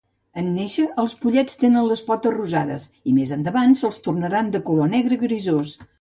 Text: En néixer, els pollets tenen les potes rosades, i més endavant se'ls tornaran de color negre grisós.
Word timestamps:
En 0.43 0.47
néixer, 0.53 0.85
els 1.03 1.13
pollets 1.25 1.59
tenen 1.63 1.85
les 1.91 2.01
potes 2.09 2.35
rosades, 2.37 2.89
i 3.11 3.15
més 3.19 3.35
endavant 3.39 3.77
se'ls 3.83 4.01
tornaran 4.09 4.51
de 4.57 4.63
color 4.71 4.93
negre 4.99 5.25
grisós. 5.29 5.77